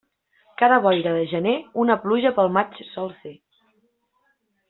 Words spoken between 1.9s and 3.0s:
pluja pel maig